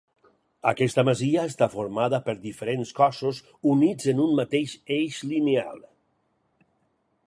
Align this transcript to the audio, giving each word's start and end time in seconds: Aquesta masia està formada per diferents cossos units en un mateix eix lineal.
Aquesta 0.69 1.03
masia 1.09 1.43
està 1.49 1.67
formada 1.73 2.21
per 2.29 2.35
diferents 2.47 2.95
cossos 3.03 3.43
units 3.75 4.11
en 4.15 4.25
un 4.27 4.35
mateix 4.43 4.77
eix 5.01 5.23
lineal. 5.35 5.83